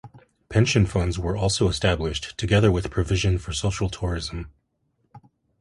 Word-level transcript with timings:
Pension 0.49 0.87
funds 0.87 1.19
were 1.19 1.37
also 1.37 1.67
established, 1.67 2.35
together 2.35 2.71
with 2.71 2.89
provision 2.89 3.37
for 3.37 3.53
social 3.53 3.87
tourism. 3.87 4.49